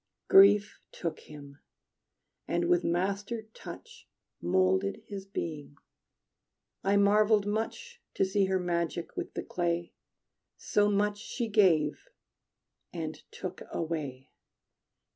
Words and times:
Grief 0.29 0.79
took 0.91 1.19
him, 1.19 1.59
and 2.47 2.65
with 2.67 2.83
master 2.83 3.43
touch 3.53 4.09
Molded 4.41 5.03
his 5.05 5.27
being. 5.27 5.77
I 6.83 6.97
marveled 6.97 7.45
much 7.45 8.01
To 8.15 8.25
see 8.25 8.45
her 8.45 8.57
magic 8.59 9.15
with 9.15 9.35
the 9.35 9.43
clay, 9.43 9.93
So 10.57 10.89
much 10.89 11.19
she 11.19 11.47
gave 11.47 12.07
and 12.91 13.21
took 13.29 13.61
away. 13.71 14.31